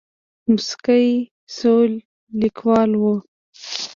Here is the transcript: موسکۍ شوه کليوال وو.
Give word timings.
موسکۍ 0.51 1.07
شوه 1.55 1.81
کليوال 2.57 2.91
وو. 3.01 3.13